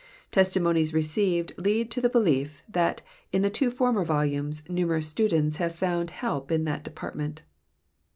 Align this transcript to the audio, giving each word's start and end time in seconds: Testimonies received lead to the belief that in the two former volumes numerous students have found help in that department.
Testimonies 0.31 0.95
received 0.95 1.53
lead 1.59 1.91
to 1.91 2.01
the 2.01 2.09
belief 2.09 2.63
that 2.67 3.03
in 3.31 3.43
the 3.43 3.51
two 3.51 3.69
former 3.69 4.03
volumes 4.03 4.63
numerous 4.67 5.05
students 5.07 5.57
have 5.57 5.75
found 5.75 6.09
help 6.09 6.51
in 6.51 6.63
that 6.63 6.83
department. 6.83 7.43